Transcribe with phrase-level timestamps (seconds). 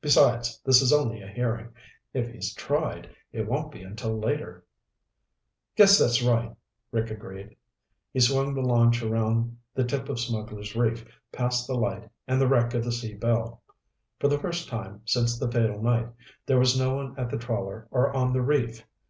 [0.00, 1.74] Besides, this is only a hearing.
[2.14, 4.64] If he's tried, it won't be until later."
[5.76, 6.56] "Guess that's right,"
[6.92, 7.54] Rick agreed.
[8.10, 12.48] He swung the launch around the tip of Smugglers' Reef, past the light and the
[12.48, 13.62] wreck of the Sea Belle.
[14.18, 16.08] For the first time since the fatal night,
[16.46, 18.82] there was no one at the trawler or on the reef.